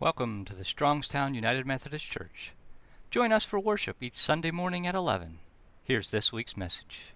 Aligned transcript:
Welcome 0.00 0.44
to 0.44 0.54
the 0.54 0.62
Strongstown 0.62 1.34
United 1.34 1.66
Methodist 1.66 2.08
Church. 2.08 2.52
Join 3.10 3.32
us 3.32 3.44
for 3.44 3.58
worship 3.58 3.96
each 4.00 4.14
Sunday 4.14 4.52
morning 4.52 4.86
at 4.86 4.94
11. 4.94 5.40
Here's 5.82 6.12
this 6.12 6.32
week's 6.32 6.56
message. 6.56 7.06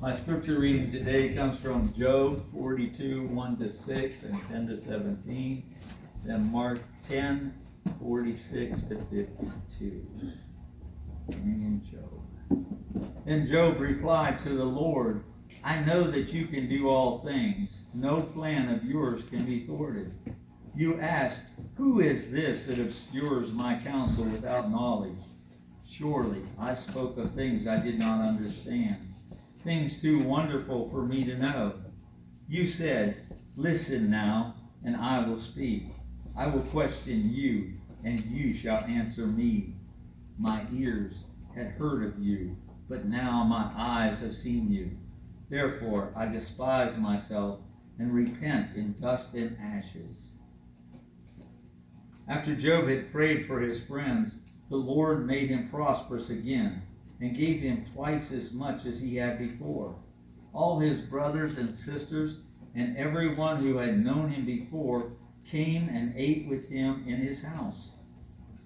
My 0.00 0.14
scripture 0.14 0.60
reading 0.60 0.88
today 0.88 1.34
comes 1.34 1.58
from 1.58 1.92
Job 1.94 2.44
42, 2.52 3.26
1 3.26 3.56
to 3.56 3.68
6 3.68 4.22
and 4.22 4.40
10 4.48 4.68
to 4.68 4.76
17, 4.76 5.64
then 6.24 6.52
Mark 6.52 6.78
10, 7.08 7.52
46 7.98 8.82
to 8.82 8.98
52. 9.10 10.06
And 11.32 11.82
Job. 11.82 12.64
Then 13.26 13.48
Job 13.48 13.80
replied 13.80 14.38
to 14.44 14.50
the 14.50 14.64
Lord, 14.64 15.24
I 15.64 15.80
know 15.80 16.08
that 16.08 16.32
you 16.32 16.46
can 16.46 16.68
do 16.68 16.88
all 16.88 17.18
things. 17.18 17.80
No 17.94 18.20
plan 18.20 18.72
of 18.72 18.84
yours 18.84 19.24
can 19.24 19.44
be 19.44 19.66
thwarted. 19.66 20.14
You 20.74 20.98
ask, 21.00 21.38
Who 21.74 22.00
is 22.00 22.30
this 22.30 22.64
that 22.64 22.78
obscures 22.78 23.52
my 23.52 23.78
counsel 23.84 24.24
without 24.24 24.70
knowledge? 24.70 25.18
Surely 25.86 26.40
I 26.58 26.72
spoke 26.72 27.18
of 27.18 27.34
things 27.34 27.66
I 27.66 27.78
did 27.78 27.98
not 27.98 28.26
understand, 28.26 28.96
things 29.62 30.00
too 30.00 30.22
wonderful 30.22 30.88
for 30.88 31.04
me 31.04 31.24
to 31.24 31.36
know. 31.36 31.74
You 32.48 32.66
said, 32.66 33.20
Listen 33.54 34.08
now, 34.08 34.54
and 34.82 34.96
I 34.96 35.28
will 35.28 35.36
speak. 35.38 35.88
I 36.34 36.46
will 36.46 36.62
question 36.62 37.30
you, 37.30 37.74
and 38.02 38.24
you 38.24 38.54
shall 38.54 38.78
answer 38.84 39.26
me. 39.26 39.76
My 40.38 40.64
ears 40.72 41.24
had 41.54 41.72
heard 41.72 42.02
of 42.02 42.18
you, 42.18 42.56
but 42.88 43.04
now 43.04 43.44
my 43.44 43.70
eyes 43.76 44.20
have 44.20 44.34
seen 44.34 44.72
you. 44.72 44.90
Therefore 45.50 46.14
I 46.16 46.24
despise 46.26 46.96
myself 46.96 47.60
and 47.98 48.10
repent 48.14 48.74
in 48.74 48.98
dust 48.98 49.34
and 49.34 49.54
ashes. 49.60 50.31
After 52.32 52.56
Job 52.56 52.88
had 52.88 53.12
prayed 53.12 53.44
for 53.44 53.60
his 53.60 53.78
friends, 53.80 54.36
the 54.70 54.76
Lord 54.78 55.26
made 55.26 55.50
him 55.50 55.68
prosperous 55.68 56.30
again 56.30 56.80
and 57.20 57.36
gave 57.36 57.60
him 57.60 57.84
twice 57.92 58.32
as 58.32 58.54
much 58.54 58.86
as 58.86 58.98
he 58.98 59.16
had 59.16 59.38
before. 59.38 59.96
All 60.54 60.78
his 60.80 61.02
brothers 61.02 61.58
and 61.58 61.74
sisters 61.74 62.38
and 62.74 62.96
everyone 62.96 63.58
who 63.58 63.76
had 63.76 64.02
known 64.02 64.30
him 64.30 64.46
before 64.46 65.10
came 65.44 65.90
and 65.90 66.14
ate 66.16 66.48
with 66.48 66.70
him 66.70 67.04
in 67.06 67.18
his 67.18 67.42
house. 67.42 67.90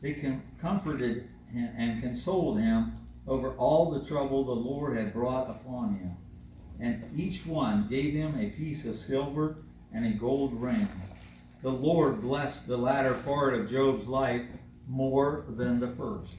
They 0.00 0.12
comforted 0.60 1.24
and 1.52 2.00
consoled 2.00 2.60
him 2.60 2.92
over 3.26 3.50
all 3.54 3.90
the 3.90 4.04
trouble 4.04 4.44
the 4.44 4.52
Lord 4.52 4.96
had 4.96 5.12
brought 5.12 5.50
upon 5.50 5.96
him. 5.96 6.12
And 6.78 7.02
each 7.16 7.44
one 7.44 7.88
gave 7.88 8.14
him 8.14 8.36
a 8.36 8.50
piece 8.50 8.84
of 8.84 8.94
silver 8.94 9.56
and 9.92 10.06
a 10.06 10.12
gold 10.12 10.52
ring 10.62 10.86
the 11.66 11.72
Lord 11.72 12.20
blessed 12.20 12.68
the 12.68 12.76
latter 12.76 13.14
part 13.24 13.52
of 13.52 13.68
Job's 13.68 14.06
life 14.06 14.46
more 14.86 15.44
than 15.48 15.80
the 15.80 15.88
first. 15.88 16.36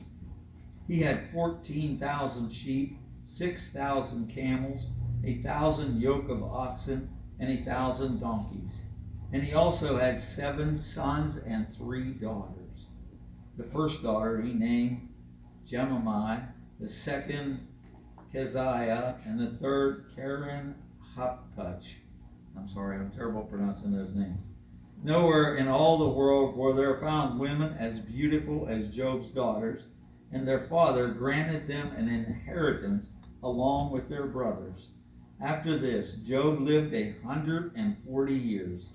He 0.87 1.01
had 1.01 1.29
14,000 1.33 2.49
sheep, 2.49 2.97
6,000 3.25 4.33
camels, 4.33 4.87
a 5.25 5.41
thousand 5.41 6.01
yoke 6.01 6.29
of 6.29 6.41
oxen, 6.43 7.09
and 7.41 7.49
a 7.49 7.65
thousand 7.65 8.21
donkeys. 8.21 8.71
And 9.33 9.43
he 9.43 9.53
also 9.53 9.97
had 9.97 10.17
seven 10.17 10.77
sons 10.77 11.35
and 11.35 11.67
three 11.75 12.11
daughters. 12.13 12.85
The 13.57 13.65
first 13.65 14.01
daughter 14.01 14.41
he 14.41 14.53
named 14.53 15.09
Jemimah, 15.69 16.47
the 16.79 16.87
second 16.87 17.67
Keziah, 18.31 19.17
and 19.25 19.37
the 19.37 19.57
third 19.57 20.05
Keren 20.15 20.73
Happuch. 21.17 21.83
I'm 22.57 22.69
sorry, 22.69 22.95
I'm 22.95 23.11
terrible 23.11 23.41
pronouncing 23.41 23.91
those 23.91 24.15
names. 24.15 24.39
Nowhere 25.03 25.55
in 25.55 25.67
all 25.67 25.97
the 25.97 26.09
world 26.09 26.57
were 26.57 26.73
there 26.73 26.99
found 26.99 27.39
women 27.39 27.73
as 27.77 27.99
beautiful 27.99 28.67
as 28.67 28.87
Job's 28.87 29.29
daughters, 29.29 29.83
and 30.31 30.47
their 30.47 30.67
father 30.67 31.09
granted 31.09 31.67
them 31.67 31.91
an 31.95 32.09
inheritance 32.09 33.09
along 33.43 33.91
with 33.91 34.09
their 34.09 34.25
brothers. 34.25 34.89
After 35.39 35.77
this, 35.77 36.13
Job 36.13 36.59
lived 36.59 36.93
a 36.93 37.11
hundred 37.23 37.73
and 37.75 37.95
forty 38.05 38.33
years. 38.33 38.93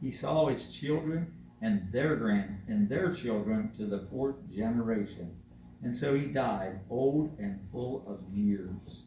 He 0.00 0.10
saw 0.10 0.46
his 0.46 0.72
children 0.72 1.32
and 1.60 1.92
their 1.92 2.16
grand 2.16 2.62
and 2.66 2.88
their 2.88 3.12
children 3.12 3.70
to 3.76 3.84
the 3.84 4.06
fourth 4.10 4.36
generation. 4.50 5.36
And 5.82 5.96
so 5.96 6.14
he 6.14 6.26
died, 6.26 6.80
old 6.88 7.38
and 7.38 7.60
full 7.70 8.04
of 8.06 8.20
years. 8.34 9.02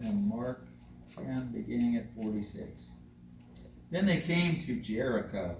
And 0.00 0.26
Mark 0.26 0.66
10, 1.14 1.52
beginning 1.52 1.96
at 1.96 2.12
46. 2.14 2.88
Then 3.90 4.06
they 4.06 4.20
came 4.20 4.62
to 4.62 4.80
Jericho. 4.80 5.56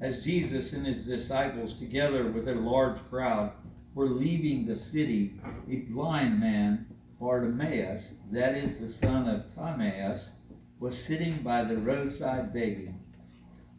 As 0.00 0.24
Jesus 0.24 0.72
and 0.72 0.86
his 0.86 1.04
disciples, 1.04 1.74
together 1.74 2.26
with 2.26 2.48
a 2.48 2.54
large 2.54 2.98
crowd, 3.08 3.52
were 3.94 4.08
leaving 4.08 4.66
the 4.66 4.76
city, 4.76 5.38
a 5.68 5.76
blind 5.76 6.40
man, 6.40 6.86
Bartimaeus, 7.20 8.14
that 8.32 8.56
is 8.56 8.78
the 8.78 8.88
son 8.88 9.28
of 9.28 9.54
Timaeus, 9.54 10.32
was 10.78 10.98
sitting 10.98 11.34
by 11.42 11.62
the 11.62 11.76
roadside 11.76 12.52
begging. 12.52 12.98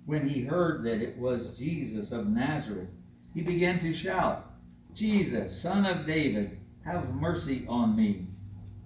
When 0.06 0.28
he 0.28 0.44
heard 0.44 0.84
that 0.84 1.02
it 1.02 1.18
was 1.18 1.58
Jesus 1.58 2.12
of 2.12 2.30
Nazareth, 2.30 2.90
he 3.34 3.42
began 3.42 3.80
to 3.80 3.94
shout, 3.94 4.52
Jesus, 4.94 5.60
son 5.60 5.86
of 5.86 6.06
David, 6.06 6.60
have 6.86 7.16
mercy 7.16 7.66
on 7.68 7.96
me. 7.96 8.28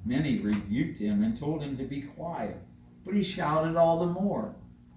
Many 0.06 0.40
rebuked 0.40 1.00
him 1.00 1.24
and 1.24 1.38
told 1.38 1.62
him 1.62 1.78
to 1.78 1.84
be 1.84 2.04
quiet, 2.04 2.58
but 3.04 3.16
he 3.16 3.24
shouted 3.24 3.76
all 3.76 4.00
the 4.00 4.20
more. 4.20 4.56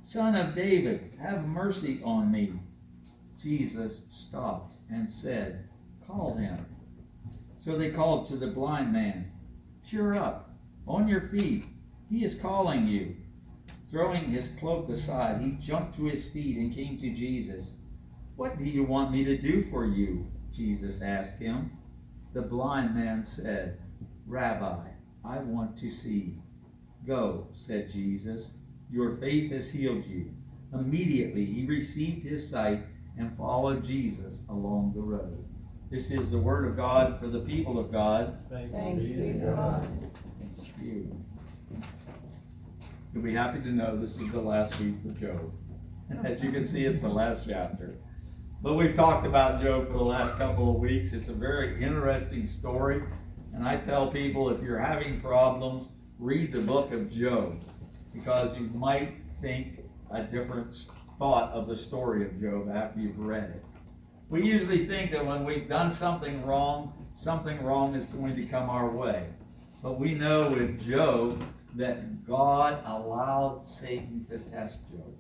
Son 0.09 0.35
of 0.35 0.55
David, 0.55 1.13
have 1.21 1.47
mercy 1.47 2.01
on 2.03 2.33
me. 2.33 2.55
Jesus 3.39 4.05
stopped 4.09 4.73
and 4.91 5.11
said, 5.11 5.69
Call 6.07 6.35
him. 6.35 6.65
So 7.59 7.77
they 7.77 7.91
called 7.91 8.25
to 8.29 8.37
the 8.39 8.47
blind 8.47 8.91
man, 8.91 9.31
Cheer 9.85 10.15
up, 10.15 10.49
on 10.87 11.09
your 11.09 11.29
feet, 11.29 11.67
he 12.09 12.25
is 12.25 12.35
calling 12.35 12.87
you. 12.87 13.17
Throwing 13.91 14.31
his 14.31 14.49
cloak 14.59 14.89
aside, 14.89 15.43
he 15.43 15.51
jumped 15.61 15.97
to 15.97 16.07
his 16.07 16.33
feet 16.33 16.57
and 16.57 16.75
came 16.75 16.99
to 17.01 17.11
Jesus. 17.11 17.75
What 18.37 18.57
do 18.57 18.65
you 18.65 18.85
want 18.85 19.13
me 19.13 19.25
to 19.25 19.37
do 19.37 19.63
for 19.71 19.85
you? 19.85 20.27
Jesus 20.55 21.03
asked 21.03 21.39
him. 21.39 21.71
The 22.33 22.41
blind 22.41 22.95
man 22.95 23.27
said, 23.27 23.79
Rabbi, 24.27 24.89
I 25.23 25.39
want 25.41 25.77
to 25.81 25.91
see. 25.91 26.39
Go, 27.07 27.49
said 27.53 27.93
Jesus 27.93 28.53
your 28.91 29.17
faith 29.17 29.51
has 29.53 29.71
healed 29.71 30.05
you. 30.07 30.31
Immediately 30.73 31.45
he 31.45 31.67
received 31.67 32.25
his 32.25 32.49
sight 32.49 32.81
and 33.19 33.37
followed 33.37 33.85
Jesus 33.85 34.41
along 34.49 34.93
the 34.95 35.03
road. 35.03 35.45
This 35.91 36.11
is 36.11 36.31
the 36.31 36.39
word 36.39 36.67
of 36.67 36.77
God 36.77 37.19
for 37.19 37.29
the 37.29 37.41
people 37.41 37.79
of 37.79 37.91
God. 37.91 38.39
Thanks 38.51 39.03
be 39.03 39.15
to 39.15 39.33
God. 39.45 39.89
Thank 40.39 40.69
you. 40.83 41.25
You'll 43.13 43.23
be 43.23 43.35
happy 43.35 43.61
to 43.61 43.69
know 43.69 43.97
this 43.97 44.19
is 44.19 44.31
the 44.31 44.41
last 44.41 44.79
week 44.81 44.95
for 45.03 45.19
Job. 45.19 45.53
As 46.25 46.43
you 46.43 46.53
can 46.53 46.67
see, 46.67 46.85
it's 46.85 47.03
the 47.03 47.09
last 47.09 47.47
chapter. 47.49 47.95
But 48.63 48.75
we've 48.75 48.95
talked 48.95 49.27
about 49.27 49.63
Job 49.63 49.87
for 49.87 49.95
the 49.95 50.05
last 50.05 50.37
couple 50.37 50.71
of 50.71 50.77
weeks. 50.77 51.13
It's 51.13 51.29
a 51.29 51.35
very 51.35 51.83
interesting 51.83 52.47
story. 52.49 53.03
And 53.55 53.67
I 53.67 53.79
tell 53.79 54.11
people 54.11 54.51
if 54.51 54.63
you're 54.63 54.79
having 54.79 55.21
problems, 55.21 55.89
read 56.19 56.53
the 56.53 56.61
book 56.61 56.93
of 56.93 57.11
Job 57.11 57.63
because 58.13 58.57
you 58.57 58.71
might 58.75 59.15
think 59.41 59.81
a 60.11 60.23
different 60.23 60.87
thought 61.19 61.53
of 61.53 61.67
the 61.67 61.77
story 61.77 62.25
of 62.25 62.41
Job 62.41 62.71
after 62.73 63.01
you've 63.01 63.19
read 63.19 63.51
it. 63.51 63.65
We 64.29 64.45
usually 64.45 64.87
think 64.87 65.11
that 65.13 65.25
when 65.25 65.45
we've 65.45 65.69
done 65.69 65.91
something 65.93 66.45
wrong, 66.45 66.93
something 67.15 67.63
wrong 67.63 67.95
is 67.95 68.05
going 68.07 68.37
to 68.37 68.45
come 68.45 68.69
our 68.69 68.91
way. 68.91 69.27
But 69.83 69.99
we 69.99 70.15
know 70.15 70.51
with 70.51 70.85
Job 70.87 71.43
that 71.77 72.27
God 72.27 72.83
allowed 72.85 73.63
Satan 73.63 74.25
to 74.29 74.39
test 74.39 74.91
Job. 74.91 75.15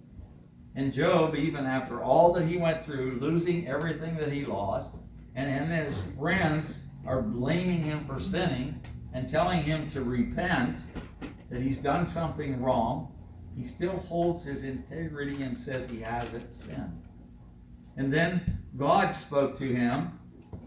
And 0.74 0.92
Job, 0.92 1.34
even 1.34 1.64
after 1.64 2.02
all 2.02 2.32
that 2.34 2.46
he 2.46 2.56
went 2.56 2.84
through, 2.84 3.18
losing 3.20 3.66
everything 3.66 4.16
that 4.16 4.30
he 4.30 4.44
lost, 4.44 4.94
and, 5.34 5.48
and 5.48 5.86
his 5.86 6.00
friends 6.18 6.80
are 7.06 7.22
blaming 7.22 7.82
him 7.82 8.04
for 8.06 8.20
sinning 8.20 8.80
and 9.12 9.28
telling 9.28 9.62
him 9.62 9.88
to 9.90 10.02
repent, 10.02 10.80
that 11.50 11.62
he's 11.62 11.78
done 11.78 12.06
something 12.06 12.60
wrong, 12.60 13.12
he 13.56 13.64
still 13.64 13.96
holds 13.96 14.44
his 14.44 14.64
integrity 14.64 15.42
and 15.42 15.56
says 15.56 15.88
he 15.88 16.00
hasn't 16.00 16.54
sinned. 16.54 17.02
And 17.96 18.12
then 18.12 18.62
God 18.76 19.12
spoke 19.12 19.56
to 19.58 19.64
him, 19.66 20.18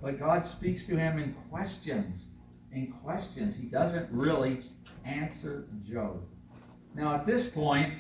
but 0.01 0.19
God 0.19 0.45
speaks 0.45 0.86
to 0.88 0.98
him 0.98 1.18
in 1.18 1.33
questions. 1.50 2.28
In 2.74 2.92
questions. 3.04 3.56
He 3.56 3.68
doesn't 3.68 4.10
really 4.12 4.62
answer 5.06 5.68
Job. 5.88 6.22
Now, 6.95 7.16
at 7.16 7.25
this 7.25 7.50
point, 7.50 7.94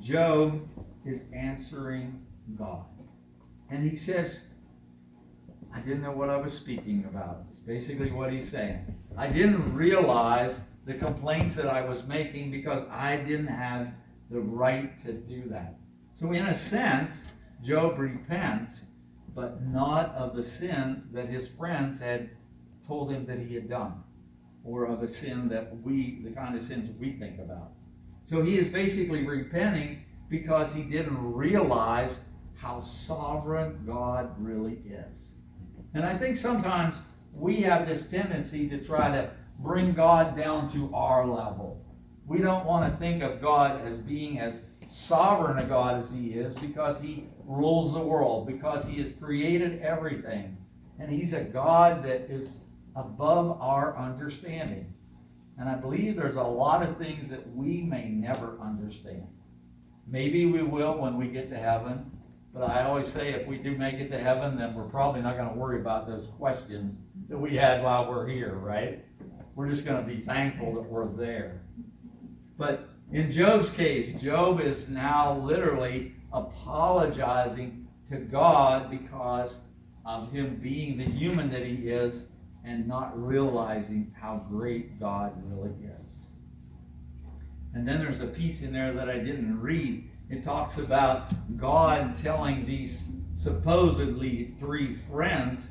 Job 0.00 0.66
is 1.04 1.24
answering 1.32 2.24
God. 2.56 2.84
And 3.70 3.88
he 3.88 3.96
says, 3.96 4.48
I 5.74 5.80
didn't 5.80 6.02
know 6.02 6.12
what 6.12 6.28
I 6.28 6.36
was 6.36 6.52
speaking 6.52 7.04
about. 7.08 7.44
It's 7.48 7.58
basically 7.58 8.10
what 8.10 8.32
he's 8.32 8.48
saying. 8.48 8.84
I 9.16 9.28
didn't 9.28 9.74
realize 9.74 10.60
the 10.86 10.94
complaints 10.94 11.54
that 11.54 11.66
I 11.66 11.86
was 11.86 12.06
making 12.06 12.50
because 12.50 12.82
I 12.90 13.16
didn't 13.16 13.46
have 13.46 13.92
the 14.30 14.40
right 14.40 14.96
to 14.98 15.12
do 15.12 15.48
that. 15.48 15.76
So, 16.12 16.32
in 16.32 16.46
a 16.46 16.54
sense, 16.54 17.24
Job 17.62 17.98
repents, 17.98 18.84
but 19.34 19.62
not 19.62 20.14
of 20.14 20.36
the 20.36 20.42
sin 20.42 21.02
that 21.12 21.28
his 21.28 21.48
friends 21.48 21.98
had 22.00 22.30
told 22.86 23.10
him 23.10 23.24
that 23.26 23.38
he 23.38 23.54
had 23.54 23.68
done, 23.68 24.02
or 24.64 24.84
of 24.84 25.02
a 25.02 25.08
sin 25.08 25.48
that 25.48 25.74
we, 25.82 26.20
the 26.22 26.30
kind 26.30 26.54
of 26.54 26.62
sins 26.62 26.90
we 27.00 27.12
think 27.12 27.38
about. 27.38 27.72
So, 28.24 28.42
he 28.42 28.58
is 28.58 28.68
basically 28.68 29.26
repenting 29.26 30.04
because 30.28 30.72
he 30.72 30.82
didn't 30.82 31.20
realize 31.32 32.24
how 32.56 32.80
sovereign 32.80 33.82
God 33.86 34.34
really 34.38 34.78
is. 34.86 35.34
And 35.94 36.04
I 36.04 36.16
think 36.16 36.36
sometimes 36.36 36.94
we 37.34 37.60
have 37.62 37.88
this 37.88 38.10
tendency 38.10 38.68
to 38.68 38.78
try 38.78 39.10
to 39.10 39.30
bring 39.64 39.94
God 39.94 40.36
down 40.36 40.70
to 40.72 40.94
our 40.94 41.26
level. 41.26 41.82
We 42.26 42.38
don't 42.38 42.66
want 42.66 42.92
to 42.92 42.96
think 42.98 43.22
of 43.22 43.40
God 43.40 43.80
as 43.86 43.96
being 43.96 44.38
as 44.38 44.66
sovereign 44.88 45.58
a 45.58 45.66
God 45.66 46.02
as 46.02 46.10
He 46.10 46.34
is 46.34 46.54
because 46.54 47.00
He 47.00 47.24
rules 47.44 47.94
the 47.94 48.00
world, 48.00 48.46
because 48.46 48.84
He 48.84 48.98
has 48.98 49.12
created 49.12 49.82
everything. 49.82 50.56
And 51.00 51.10
He's 51.10 51.32
a 51.32 51.42
God 51.42 52.04
that 52.04 52.30
is 52.30 52.60
above 52.94 53.60
our 53.60 53.96
understanding. 53.96 54.92
And 55.58 55.68
I 55.68 55.76
believe 55.76 56.16
there's 56.16 56.36
a 56.36 56.42
lot 56.42 56.86
of 56.86 56.98
things 56.98 57.30
that 57.30 57.48
we 57.54 57.80
may 57.80 58.08
never 58.08 58.58
understand. 58.60 59.26
Maybe 60.06 60.46
we 60.46 60.62
will 60.62 60.98
when 60.98 61.16
we 61.16 61.28
get 61.28 61.48
to 61.50 61.56
heaven. 61.56 62.10
But 62.52 62.70
I 62.70 62.84
always 62.84 63.08
say 63.08 63.30
if 63.30 63.48
we 63.48 63.58
do 63.58 63.76
make 63.76 63.94
it 63.94 64.10
to 64.10 64.18
heaven, 64.18 64.56
then 64.56 64.74
we're 64.74 64.84
probably 64.84 65.22
not 65.22 65.36
going 65.36 65.48
to 65.48 65.58
worry 65.58 65.80
about 65.80 66.06
those 66.06 66.28
questions 66.38 66.96
that 67.28 67.38
we 67.38 67.56
had 67.56 67.82
while 67.82 68.08
we're 68.08 68.28
here, 68.28 68.54
right? 68.54 69.04
We're 69.54 69.68
just 69.68 69.84
going 69.84 70.04
to 70.04 70.08
be 70.08 70.20
thankful 70.20 70.74
that 70.74 70.82
we're 70.82 71.06
there. 71.06 71.60
But 72.58 72.88
in 73.12 73.30
Job's 73.30 73.70
case, 73.70 74.20
Job 74.20 74.60
is 74.60 74.88
now 74.88 75.38
literally 75.38 76.12
apologizing 76.32 77.86
to 78.08 78.16
God 78.16 78.90
because 78.90 79.58
of 80.04 80.30
him 80.32 80.56
being 80.56 80.96
the 80.98 81.04
human 81.04 81.50
that 81.50 81.64
he 81.64 81.88
is 81.88 82.28
and 82.64 82.86
not 82.86 83.12
realizing 83.20 84.14
how 84.18 84.44
great 84.48 84.98
God 84.98 85.32
really 85.46 85.74
is. 86.04 86.26
And 87.74 87.86
then 87.86 87.98
there's 87.98 88.20
a 88.20 88.26
piece 88.26 88.62
in 88.62 88.72
there 88.72 88.92
that 88.92 89.08
I 89.08 89.18
didn't 89.18 89.60
read 89.60 90.10
it 90.30 90.42
talks 90.42 90.78
about 90.78 91.32
God 91.58 92.14
telling 92.16 92.64
these 92.64 93.04
supposedly 93.34 94.54
three 94.58 94.96
friends. 95.10 95.68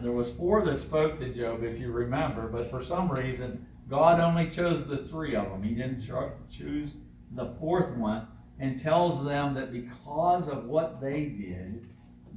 There 0.00 0.12
was 0.12 0.30
four 0.30 0.62
that 0.62 0.76
spoke 0.76 1.18
to 1.18 1.34
Job, 1.34 1.64
if 1.64 1.80
you 1.80 1.90
remember, 1.90 2.46
but 2.46 2.70
for 2.70 2.84
some 2.84 3.10
reason, 3.10 3.66
God 3.90 4.20
only 4.20 4.48
chose 4.48 4.86
the 4.86 4.96
three 4.96 5.34
of 5.34 5.50
them. 5.50 5.64
He 5.64 5.74
didn't 5.74 6.08
choose 6.48 6.96
the 7.32 7.54
fourth 7.58 7.90
one 7.96 8.28
and 8.60 8.78
tells 8.78 9.24
them 9.24 9.54
that 9.54 9.72
because 9.72 10.48
of 10.48 10.66
what 10.66 11.00
they 11.00 11.24
did, 11.24 11.88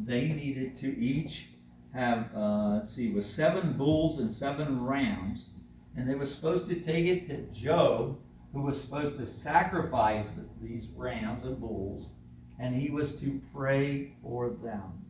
they 0.05 0.29
needed 0.29 0.75
to 0.77 0.99
each 0.99 1.49
have, 1.93 2.29
uh, 2.35 2.69
let's 2.75 2.95
see, 2.95 3.11
was 3.11 3.25
seven 3.25 3.73
bulls 3.73 4.19
and 4.19 4.31
seven 4.31 4.83
rams, 4.83 5.49
and 5.95 6.09
they 6.09 6.15
were 6.15 6.25
supposed 6.25 6.65
to 6.67 6.79
take 6.79 7.05
it 7.05 7.27
to 7.27 7.37
Job 7.51 8.17
who 8.53 8.61
was 8.61 8.81
supposed 8.81 9.17
to 9.17 9.27
sacrifice 9.27 10.31
these 10.61 10.87
rams 10.95 11.43
and 11.43 11.59
bulls, 11.59 12.13
and 12.59 12.73
he 12.73 12.89
was 12.89 13.19
to 13.21 13.39
pray 13.53 14.13
for 14.23 14.49
them. 14.49 15.05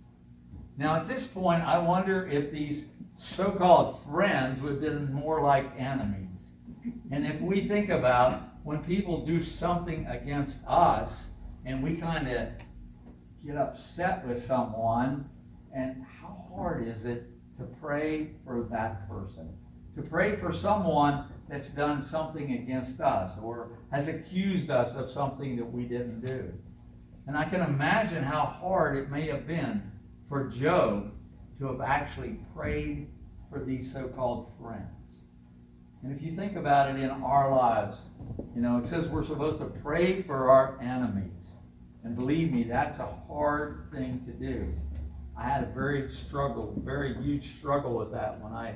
Now, 0.82 0.96
at 0.96 1.06
this 1.06 1.28
point, 1.28 1.62
I 1.62 1.78
wonder 1.78 2.26
if 2.26 2.50
these 2.50 2.88
so 3.14 3.52
called 3.52 4.04
friends 4.04 4.64
would 4.64 4.72
have 4.72 4.82
been 4.82 5.14
more 5.14 5.40
like 5.40 5.80
enemies. 5.80 6.54
And 7.12 7.24
if 7.24 7.40
we 7.40 7.62
think 7.68 7.90
about 7.90 8.42
when 8.64 8.84
people 8.84 9.24
do 9.24 9.44
something 9.44 10.08
against 10.08 10.58
us 10.66 11.34
and 11.66 11.84
we 11.84 11.98
kind 11.98 12.28
of 12.28 12.48
get 13.46 13.58
upset 13.58 14.26
with 14.26 14.42
someone, 14.42 15.30
and 15.72 16.04
how 16.20 16.48
hard 16.52 16.88
is 16.88 17.06
it 17.06 17.28
to 17.60 17.66
pray 17.80 18.32
for 18.44 18.64
that 18.72 19.08
person? 19.08 19.56
To 19.98 20.02
pray 20.02 20.36
for 20.36 20.52
someone 20.52 21.26
that's 21.48 21.70
done 21.70 22.02
something 22.02 22.54
against 22.54 23.02
us 23.02 23.38
or 23.38 23.78
has 23.92 24.08
accused 24.08 24.72
us 24.72 24.96
of 24.96 25.12
something 25.12 25.56
that 25.58 25.72
we 25.72 25.84
didn't 25.84 26.22
do. 26.22 26.52
And 27.28 27.38
I 27.38 27.46
can 27.46 27.62
imagine 27.62 28.24
how 28.24 28.46
hard 28.48 28.96
it 28.98 29.12
may 29.12 29.28
have 29.28 29.46
been 29.46 29.91
for 30.32 30.48
Job 30.48 31.12
to 31.60 31.68
have 31.68 31.82
actually 31.82 32.38
prayed 32.56 33.10
for 33.50 33.60
these 33.60 33.92
so 33.92 34.08
called 34.08 34.54
friends. 34.62 35.26
And 36.02 36.16
if 36.16 36.22
you 36.22 36.32
think 36.32 36.56
about 36.56 36.90
it 36.90 37.02
in 37.02 37.10
our 37.10 37.52
lives, 37.52 38.04
you 38.56 38.62
know, 38.62 38.78
it 38.78 38.88
says 38.88 39.10
we're 39.10 39.26
supposed 39.26 39.60
to 39.60 39.66
pray 39.66 40.22
for 40.22 40.50
our 40.50 40.80
enemies. 40.82 41.56
And 42.06 42.16
believe 42.16 42.54
me, 42.54 42.64
that's 42.64 43.00
a 43.00 43.06
hard 43.06 43.90
thing 43.92 44.22
to 44.24 44.32
do. 44.32 44.74
I 45.38 45.44
had 45.44 45.66
a 45.66 45.68
very 45.74 46.10
struggle, 46.10 46.82
very 46.82 47.14
huge 47.22 47.58
struggle 47.58 47.98
with 47.98 48.14
that 48.14 48.40
when 48.40 48.54
I 48.54 48.76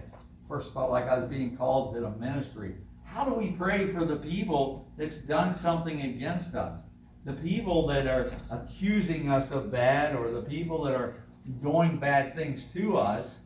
first 0.49 0.73
felt 0.73 0.91
like 0.91 1.05
I 1.05 1.17
was 1.17 1.29
being 1.29 1.55
called 1.55 1.95
to 1.95 2.01
the 2.01 2.09
ministry. 2.09 2.75
How 3.05 3.23
do 3.23 3.33
we 3.33 3.51
pray 3.51 3.93
for 3.93 4.03
the 4.03 4.17
people 4.17 4.91
that's 4.97 5.19
done 5.19 5.55
something 5.55 6.01
against 6.01 6.53
us? 6.53 6.81
The 7.23 7.33
people 7.33 7.87
that 7.87 8.07
are 8.07 8.29
accusing 8.51 9.29
us 9.29 9.51
of 9.51 9.71
bad 9.71 10.17
or 10.17 10.31
the 10.31 10.41
people 10.41 10.83
that 10.83 10.93
are 10.93 11.24
doing 11.61 11.97
bad 11.97 12.35
things 12.35 12.65
to 12.73 12.97
us, 12.97 13.41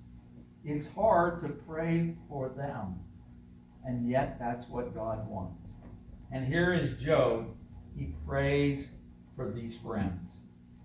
it's 0.65 0.87
hard 0.87 1.39
to 1.41 1.49
pray 1.49 2.15
for 2.27 2.49
them. 2.49 2.99
And 3.85 4.09
yet, 4.09 4.37
that's 4.39 4.67
what 4.69 4.93
God 4.93 5.27
wants. 5.29 5.71
And 6.31 6.45
here 6.45 6.73
is 6.73 7.01
Job. 7.01 7.47
He 7.97 8.13
prays 8.27 8.91
for 9.35 9.49
these 9.51 9.77
friends. 9.77 10.39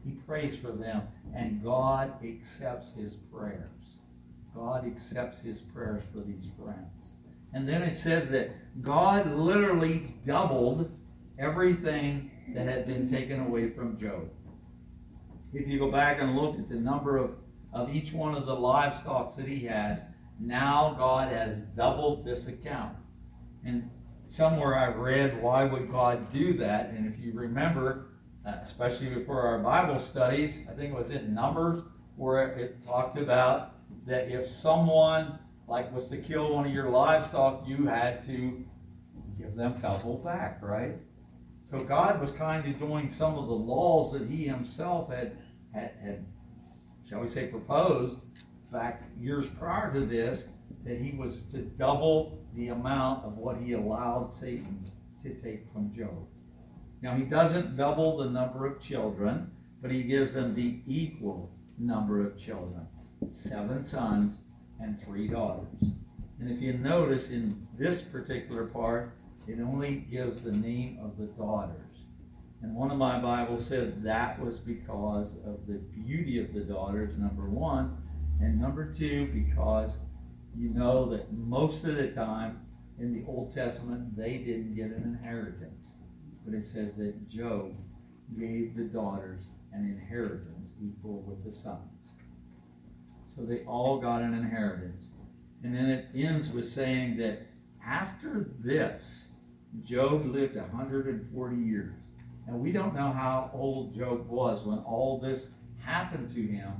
He 0.04 0.12
prays 0.12 0.56
for 0.56 0.70
them, 0.70 1.02
and 1.34 1.62
God 1.62 2.12
accepts 2.24 2.94
his 2.94 3.14
prayers. 3.14 3.98
God 4.54 4.86
accepts 4.86 5.40
his 5.40 5.60
prayers 5.60 6.02
for 6.12 6.20
these 6.20 6.46
friends. 6.62 7.12
And 7.52 7.68
then 7.68 7.82
it 7.82 7.96
says 7.96 8.28
that 8.30 8.50
God 8.82 9.32
literally 9.32 10.14
doubled 10.24 10.90
everything 11.38 12.30
that 12.54 12.68
had 12.68 12.86
been 12.86 13.08
taken 13.08 13.40
away 13.40 13.70
from 13.70 13.98
Job. 13.98 14.28
If 15.54 15.68
you 15.68 15.78
go 15.78 15.90
back 15.90 16.20
and 16.20 16.36
look 16.36 16.58
at 16.58 16.68
the 16.68 16.74
number 16.74 17.16
of, 17.16 17.36
of 17.72 17.94
each 17.94 18.12
one 18.12 18.34
of 18.34 18.46
the 18.46 18.54
livestock 18.54 19.34
that 19.36 19.46
he 19.46 19.60
has, 19.66 20.02
now 20.40 20.94
God 20.98 21.32
has 21.32 21.60
doubled 21.76 22.24
this 22.24 22.48
account. 22.48 22.96
And 23.64 23.88
somewhere 24.26 24.76
I 24.76 24.88
read, 24.88 25.40
why 25.40 25.64
would 25.64 25.90
God 25.90 26.32
do 26.32 26.56
that? 26.58 26.90
And 26.90 27.06
if 27.06 27.18
you 27.20 27.32
remember, 27.32 28.06
uh, 28.44 28.56
especially 28.60 29.24
for 29.24 29.42
our 29.42 29.60
Bible 29.60 30.00
studies, 30.00 30.60
I 30.68 30.74
think 30.74 30.92
it 30.92 30.96
was 30.96 31.10
in 31.10 31.32
Numbers, 31.32 31.82
where 32.16 32.48
it 32.48 32.82
talked 32.82 33.16
about 33.16 33.74
that 34.06 34.28
if 34.28 34.46
someone 34.46 35.38
like 35.68 35.92
was 35.94 36.08
to 36.08 36.16
kill 36.16 36.54
one 36.54 36.66
of 36.66 36.72
your 36.72 36.90
livestock, 36.90 37.62
you 37.66 37.86
had 37.86 38.24
to 38.26 38.64
give 39.38 39.54
them 39.54 39.76
double 39.80 40.18
back, 40.18 40.58
right? 40.62 40.96
So 41.62 41.82
God 41.82 42.20
was 42.20 42.30
kind 42.30 42.66
of 42.66 42.78
doing 42.78 43.08
some 43.08 43.38
of 43.38 43.46
the 43.46 43.54
laws 43.54 44.12
that 44.12 44.28
He 44.28 44.44
Himself 44.44 45.10
had, 45.10 45.36
had, 45.74 45.90
had 46.02 46.24
shall 47.06 47.20
we 47.20 47.28
say, 47.28 47.48
proposed 47.48 48.24
back 48.72 49.02
years 49.20 49.46
prior 49.58 49.92
to 49.92 50.00
this, 50.00 50.48
that 50.84 50.98
He 50.98 51.16
was 51.16 51.42
to 51.52 51.58
double 51.58 52.38
the 52.54 52.68
amount 52.68 53.24
of 53.24 53.36
what 53.36 53.56
He 53.58 53.72
allowed 53.72 54.30
Satan 54.30 54.84
to 55.22 55.34
take 55.34 55.70
from 55.72 55.92
Job. 55.92 56.26
Now 57.02 57.14
He 57.16 57.24
doesn't 57.24 57.76
double 57.76 58.16
the 58.16 58.30
number 58.30 58.66
of 58.66 58.80
children, 58.80 59.50
but 59.82 59.90
He 59.90 60.02
gives 60.02 60.32
them 60.32 60.54
the 60.54 60.80
equal 60.86 61.50
number 61.78 62.24
of 62.26 62.38
children 62.38 62.86
seven 63.30 63.84
sons 63.84 64.40
and 64.80 65.00
three 65.00 65.28
daughters. 65.28 65.80
And 66.40 66.50
if 66.50 66.60
you 66.60 66.74
notice 66.74 67.30
in 67.30 67.66
this 67.76 68.02
particular 68.02 68.66
part, 68.66 69.12
it 69.46 69.60
only 69.60 70.06
gives 70.10 70.42
the 70.42 70.52
name 70.52 70.98
of 71.02 71.16
the 71.16 71.26
daughters. 71.26 71.83
And 72.64 72.74
one 72.74 72.90
of 72.90 72.96
my 72.96 73.18
Bibles 73.18 73.66
said 73.66 74.02
that 74.04 74.40
was 74.40 74.56
because 74.56 75.36
of 75.44 75.66
the 75.66 75.74
beauty 75.74 76.40
of 76.42 76.54
the 76.54 76.60
daughters, 76.60 77.14
number 77.18 77.50
one. 77.50 77.94
And 78.40 78.58
number 78.58 78.90
two, 78.90 79.26
because 79.26 79.98
you 80.56 80.70
know 80.70 81.04
that 81.10 81.30
most 81.30 81.84
of 81.84 81.96
the 81.96 82.08
time 82.08 82.66
in 82.98 83.12
the 83.12 83.22
Old 83.30 83.54
Testament, 83.54 84.16
they 84.16 84.38
didn't 84.38 84.74
get 84.74 84.86
an 84.86 85.02
inheritance. 85.02 85.92
But 86.42 86.54
it 86.54 86.64
says 86.64 86.94
that 86.94 87.28
Job 87.28 87.76
gave 88.38 88.74
the 88.74 88.84
daughters 88.84 89.48
an 89.74 89.84
inheritance 89.84 90.72
equal 90.82 91.20
with 91.20 91.44
the 91.44 91.52
sons. 91.52 92.12
So 93.28 93.42
they 93.42 93.62
all 93.64 94.00
got 94.00 94.22
an 94.22 94.32
inheritance. 94.32 95.08
And 95.62 95.74
then 95.74 95.90
it 95.90 96.06
ends 96.14 96.48
with 96.48 96.66
saying 96.66 97.18
that 97.18 97.40
after 97.86 98.48
this, 98.58 99.28
Job 99.82 100.24
lived 100.24 100.56
140 100.56 101.56
years. 101.56 102.03
And 102.46 102.60
we 102.60 102.72
don't 102.72 102.94
know 102.94 103.10
how 103.10 103.50
old 103.54 103.94
Job 103.94 104.28
was 104.28 104.64
when 104.64 104.78
all 104.80 105.18
this 105.18 105.50
happened 105.78 106.28
to 106.30 106.42
him, 106.42 106.72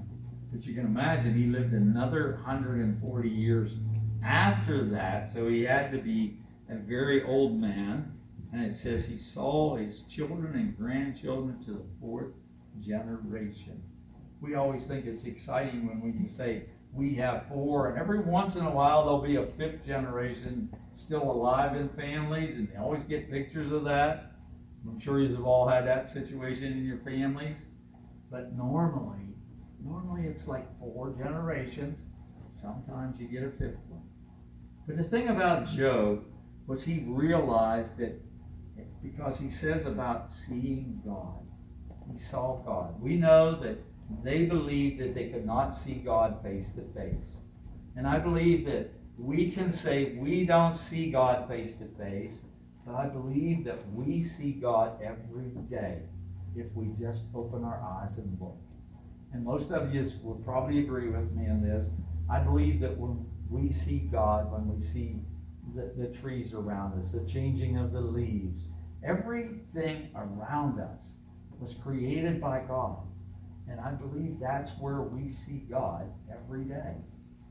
but 0.53 0.67
you 0.67 0.75
can 0.75 0.85
imagine 0.85 1.35
he 1.35 1.47
lived 1.47 1.73
another 1.73 2.35
140 2.45 3.29
years 3.29 3.77
after 4.23 4.85
that. 4.85 5.31
So 5.31 5.49
he 5.49 5.63
had 5.63 5.91
to 5.93 5.99
be 5.99 6.39
a 6.69 6.77
very 6.77 7.23
old 7.25 7.59
man. 7.59 8.13
And 8.53 8.65
it 8.65 8.77
says 8.77 9.05
he 9.05 9.19
saw 9.19 9.77
his 9.77 10.03
children 10.03 10.55
and 10.55 10.77
grandchildren 10.77 11.61
to 11.65 11.73
the 11.73 11.85
fourth 12.01 12.37
generation. 12.79 13.83
We 14.41 14.55
always 14.55 14.85
think 14.85 15.07
it's 15.07 15.25
exciting 15.25 15.89
when 15.89 16.01
we 16.01 16.13
can 16.13 16.29
say 16.29 16.67
we 16.93 17.15
have 17.15 17.49
four, 17.49 17.89
and 17.89 17.99
every 17.99 18.21
once 18.21 18.55
in 18.55 18.65
a 18.65 18.71
while 18.71 19.05
there'll 19.05 19.21
be 19.21 19.37
a 19.37 19.47
fifth 19.59 19.85
generation 19.85 20.73
still 20.93 21.23
alive 21.23 21.77
in 21.77 21.89
families, 21.89 22.57
and 22.57 22.69
they 22.69 22.77
always 22.77 23.03
get 23.03 23.29
pictures 23.29 23.73
of 23.73 23.83
that. 23.85 24.34
I'm 24.87 24.99
sure 25.01 25.21
you've 25.21 25.47
all 25.47 25.67
had 25.67 25.87
that 25.87 26.09
situation 26.09 26.73
in 26.73 26.85
your 26.85 26.99
families. 26.99 27.67
But 28.31 28.53
normally, 28.55 29.35
normally 29.83 30.27
it's 30.27 30.49
like 30.49 30.67
four 30.79 31.15
generations. 31.17 32.03
Sometimes 32.51 33.21
you 33.21 33.29
get 33.29 33.43
a 33.43 33.51
fifth 33.51 33.79
one. 33.89 34.03
But 34.87 34.97
the 34.97 35.05
thing 35.05 35.29
about 35.29 35.67
Job 35.69 36.25
was 36.67 36.83
he 36.83 37.05
realized 37.07 37.97
that 37.99 38.21
because 39.03 39.39
he 39.39 39.49
says 39.49 39.87
about 39.87 40.33
seeing 40.33 41.01
God, 41.05 41.47
he 42.11 42.17
saw 42.17 42.63
God. 42.65 43.01
We 43.01 43.17
know 43.17 43.55
that 43.57 43.79
they 44.23 44.47
believed 44.47 45.01
that 45.01 45.15
they 45.15 45.29
could 45.29 45.47
not 45.47 45.71
see 45.71 45.95
God 45.95 46.43
face 46.43 46.71
to 46.71 46.83
face. 46.95 47.39
And 47.97 48.07
I 48.07 48.19
believe 48.19 48.67
that 48.67 48.91
we 49.19 49.51
can 49.51 49.73
say 49.73 50.15
we 50.17 50.45
don't 50.45 50.77
see 50.77 51.11
God 51.11 51.49
face 51.49 51.75
to 51.75 51.87
face, 52.03 52.43
I 52.93 53.07
believe 53.07 53.65
that 53.65 53.79
we 53.93 54.23
see 54.23 54.53
God 54.53 55.01
every 55.03 55.51
day 55.71 56.01
if 56.55 56.67
we 56.75 56.89
just 56.99 57.25
open 57.35 57.65
our 57.65 57.81
eyes 57.81 58.19
and 58.19 58.39
look. 58.41 58.57
And 59.33 59.45
most 59.45 59.73
of 59.73 59.93
you 59.93 60.09
will 60.23 60.37
probably 60.45 60.81
agree 60.81 61.09
with 61.09 61.33
me 61.33 61.49
on 61.49 61.63
this. 61.63 61.91
I 62.31 62.39
believe 62.39 62.81
that 62.81 62.97
when 62.97 63.27
we 63.51 63.73
see 63.73 64.09
God, 64.13 64.53
when 64.53 64.73
we 64.73 64.81
see 64.81 65.17
the, 65.75 65.93
the 65.97 66.15
trees 66.15 66.55
around 66.55 66.99
us, 66.99 67.11
the 67.11 67.27
changing 67.27 67.79
of 67.79 67.93
the 67.93 68.01
leaves, 68.01 68.67
everything 69.03 70.11
around 70.15 70.79
us 70.79 71.17
was 71.59 71.75
created 71.75 72.41
by 72.41 72.61
God. 72.61 72.99
And 73.69 73.81
I 73.81 73.93
believe 73.93 74.39
that's 74.39 74.71
where 74.79 75.03
we 75.03 75.29
see 75.29 75.67
God 75.71 76.11
every 76.31 76.65
day. 76.65 76.95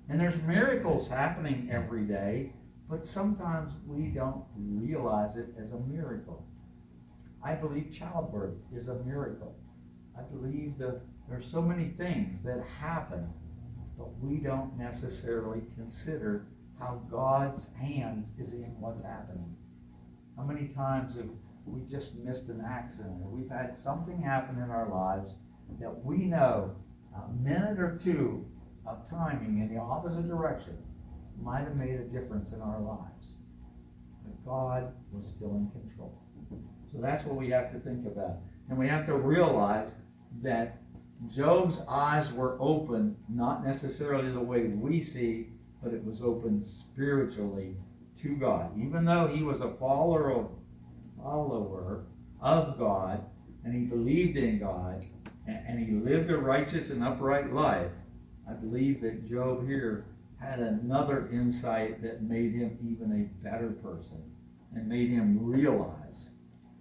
And 0.10 0.20
there's 0.20 0.42
miracles 0.44 1.08
happening 1.08 1.70
every 1.72 2.04
day, 2.04 2.54
but 2.90 3.06
sometimes 3.06 3.74
we 3.88 4.08
don't 4.08 4.44
realize 4.56 5.36
it 5.36 5.50
as 5.60 5.74
a 5.74 5.80
miracle. 5.80 6.46
I 7.44 7.56
believe 7.56 7.92
childbirth 7.92 8.56
is 8.74 8.88
a 8.88 9.00
miracle. 9.04 9.56
I 10.18 10.22
believe 10.22 10.78
that 10.78 11.02
there's 11.28 11.46
so 11.46 11.62
many 11.62 11.90
things 11.90 12.42
that 12.44 12.64
happen, 12.80 13.32
but 13.98 14.18
we 14.20 14.38
don't 14.38 14.78
necessarily 14.78 15.62
consider 15.76 16.46
how 16.80 17.02
God's 17.10 17.74
hands 17.74 18.32
is 18.38 18.54
in 18.54 18.76
what's 18.80 19.02
happening. 19.02 19.56
How 20.38 20.44
many 20.44 20.68
times 20.68 21.16
have 21.16 21.30
we 21.66 21.82
just 21.82 22.16
missed 22.20 22.50
an 22.50 22.64
accident 22.68 23.22
or 23.24 23.30
we've 23.30 23.50
had 23.50 23.76
something 23.76 24.22
happen 24.22 24.62
in 24.62 24.70
our 24.70 24.90
lives 24.90 25.36
that 25.80 26.04
we 26.04 26.26
know 26.26 26.76
a 27.16 27.32
minute 27.42 27.80
or 27.80 27.98
two 27.98 28.46
of 28.86 29.10
timing 29.10 29.60
in 29.60 29.74
the 29.74 29.80
opposite 29.80 30.28
direction 30.28 30.78
might 31.42 31.62
have 31.62 31.76
made 31.76 32.00
a 32.00 32.04
difference 32.04 32.54
in 32.54 32.62
our 32.62 32.80
lives. 32.80 33.36
But 34.24 34.46
God 34.46 34.94
was 35.12 35.28
still 35.28 35.56
in 35.56 35.70
control. 35.72 36.18
So 36.92 37.00
that's 37.00 37.26
what 37.26 37.36
we 37.36 37.50
have 37.50 37.72
to 37.72 37.80
think 37.80 38.06
about. 38.06 38.38
And 38.70 38.78
we 38.78 38.88
have 38.88 39.06
to 39.08 39.16
realize 39.16 39.96
that 40.42 40.78
Job's 41.30 41.82
eyes 41.88 42.32
were 42.32 42.58
open, 42.60 43.16
not 43.30 43.66
necessarily 43.66 44.32
the 44.32 44.40
way 44.40 44.66
we 44.66 45.02
see, 45.02 45.50
but 45.82 45.94
it 45.94 46.04
was 46.04 46.22
open 46.22 46.62
spiritually 46.62 47.76
to 48.18 48.36
God. 48.36 48.72
Even 48.80 49.06
though 49.06 49.28
he 49.28 49.44
was 49.44 49.62
a 49.62 49.74
follower 49.74 50.32
of, 50.32 50.50
follower 51.22 52.06
of 52.42 52.78
God, 52.78 53.24
and 53.64 53.74
he 53.74 53.86
believed 53.86 54.38
in 54.38 54.60
God, 54.60 55.06
and, 55.48 55.60
and 55.68 55.80
he 55.80 55.94
lived 55.94 56.30
a 56.30 56.38
righteous 56.38 56.90
and 56.90 57.04
upright 57.04 57.54
life, 57.54 57.92
I 58.50 58.54
believe 58.54 59.02
that 59.02 59.28
Job 59.28 59.66
here 59.66 60.06
had 60.44 60.60
another 60.60 61.30
insight 61.32 62.02
that 62.04 62.22
made 62.22 62.54
him 62.54 62.78
even 62.84 63.12
a 63.14 63.44
better 63.44 63.70
person 63.82 64.22
and 64.76 64.88
made 64.88 65.10
him 65.10 65.38
realize 65.42 66.32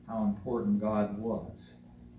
how 0.08 0.24
important 0.24 0.80
God 0.80 1.16
was. 1.18 1.74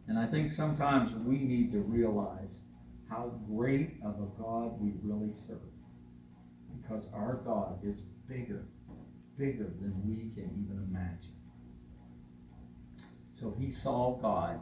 And 0.07 0.17
I 0.17 0.25
think 0.25 0.51
sometimes 0.51 1.13
we 1.13 1.39
need 1.39 1.71
to 1.71 1.79
realize 1.79 2.61
how 3.09 3.33
great 3.47 3.97
of 4.03 4.15
a 4.15 4.41
God 4.41 4.79
we 4.81 4.93
really 5.01 5.33
serve. 5.33 5.59
Because 6.81 7.07
our 7.13 7.41
God 7.45 7.79
is 7.83 8.01
bigger, 8.27 8.65
bigger 9.37 9.71
than 9.81 10.01
we 10.05 10.33
can 10.33 10.49
even 10.63 10.85
imagine. 10.89 11.35
So 13.33 13.53
he 13.59 13.69
saw 13.69 14.15
God 14.21 14.59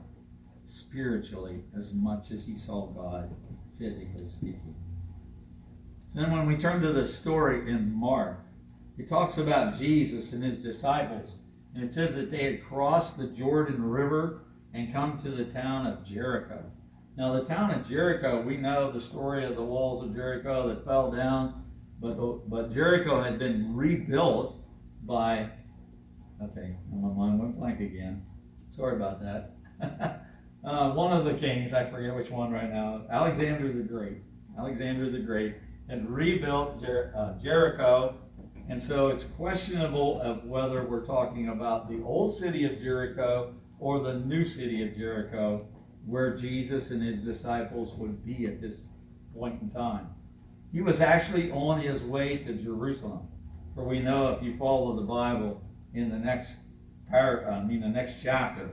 spiritually 0.66 1.64
as 1.78 1.94
much 1.94 2.32
as 2.32 2.46
he 2.46 2.56
saw 2.56 2.88
God 2.88 3.36
physically 3.78 4.26
speaking. 4.26 4.76
Then 6.14 6.32
when 6.32 6.46
we 6.46 6.58
turn 6.58 6.82
to 6.82 6.92
the 6.92 7.08
story 7.08 7.70
in 7.70 7.94
Mark, 7.94 8.40
it 8.98 9.08
talks 9.08 9.38
about 9.38 9.78
Jesus 9.78 10.34
and 10.34 10.44
his 10.44 10.60
disciples 10.60 11.38
and 11.74 11.84
it 11.84 11.94
says 11.94 12.16
that 12.16 12.30
they 12.30 12.44
had 12.44 12.64
crossed 12.64 13.18
the 13.18 13.28
Jordan 13.28 13.82
River 13.84 14.42
and 14.74 14.92
come 14.92 15.18
to 15.20 15.30
the 15.30 15.46
town 15.46 15.88
of 15.88 16.04
Jericho. 16.04 16.64
Now, 17.18 17.34
the 17.34 17.46
town 17.46 17.72
of 17.72 17.88
Jericho, 17.88 18.42
we 18.42 18.58
know 18.58 18.92
the 18.92 19.02
story 19.02 19.46
of 19.46 19.56
the 19.56 19.64
walls 19.64 20.04
of 20.04 20.14
Jericho 20.14 20.68
that 20.70 20.86
fell 20.86 21.12
down, 21.12 21.64
but, 22.00 22.18
the, 22.18 22.42
but 22.48 22.74
Jericho 22.74 23.22
had 23.22 23.38
been 23.38 23.76
rebuilt 23.76 24.56
by, 25.04 25.50
okay, 26.42 26.76
my 26.92 27.10
mind 27.10 27.40
went 27.40 27.58
blank 27.58 27.80
again. 27.80 28.26
Sorry 28.70 28.96
about 28.96 29.22
that. 29.22 29.52
uh, 30.66 30.92
one 30.94 31.12
of 31.12 31.26
the 31.26 31.34
kings, 31.34 31.74
I 31.74 31.86
forget 31.86 32.16
which 32.16 32.30
one 32.30 32.52
right 32.52 32.72
now, 32.72 33.04
Alexander 33.10 33.72
the 33.72 33.84
Great. 33.84 34.18
Alexander 34.58 35.10
the 35.10 35.20
Great 35.20 35.56
had 35.90 36.10
rebuilt 36.10 36.82
Jer- 36.82 37.14
uh, 37.16 37.38
Jericho 37.40 38.16
and 38.72 38.82
so 38.82 39.10
it's 39.10 39.26
questionable 39.26 40.22
of 40.22 40.46
whether 40.46 40.86
we're 40.86 41.06
talking 41.06 41.50
about 41.50 41.90
the 41.90 42.02
old 42.04 42.34
city 42.34 42.64
of 42.64 42.80
Jericho 42.80 43.54
or 43.80 44.00
the 44.00 44.14
new 44.20 44.46
city 44.46 44.88
of 44.88 44.96
Jericho, 44.96 45.68
where 46.06 46.38
Jesus 46.38 46.92
and 46.92 47.04
his 47.04 47.22
disciples 47.22 47.94
would 47.96 48.26
be 48.26 48.46
at 48.46 48.62
this 48.62 48.84
point 49.36 49.62
in 49.62 49.70
time. 49.70 50.08
He 50.72 50.82
was 50.82 51.02
actually 51.02 51.52
on 51.52 51.82
his 51.82 52.04
way 52.06 52.38
to 52.38 52.54
Jerusalem. 52.54 53.28
For 53.76 53.84
we 53.84 54.00
know 54.00 54.30
if 54.30 54.42
you 54.42 54.58
follow 54.58 54.96
the 54.96 55.06
Bible 55.06 55.62
in 55.94 56.10
the 56.10 56.18
next 56.18 56.56
par- 57.10 57.52
I 57.52 57.62
mean 57.64 57.82
the 57.82 57.90
next 57.90 58.24
chapter, 58.24 58.70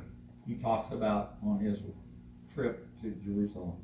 he 0.47 0.55
talks 0.55 0.93
about 0.93 1.39
on 1.45 1.59
his 1.59 1.81
trip 2.55 2.87
to 3.03 3.11
Jerusalem. 3.25 3.75